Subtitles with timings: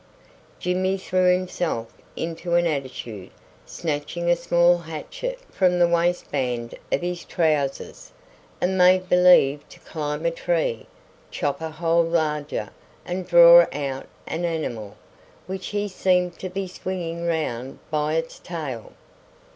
[0.57, 3.29] Jimmy threw himself into an attitude,
[3.67, 8.11] snatching a small hatchet from the waistband of his trousers,
[8.59, 10.87] and made believe to climb a tree,
[11.29, 12.71] chop a hole larger,
[13.05, 14.97] and draw out an animal,
[15.45, 18.93] which he seemed to be swinging round by its tail.